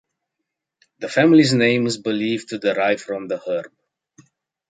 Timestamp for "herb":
3.37-3.71